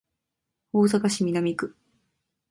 [0.73, 1.75] 大阪市港区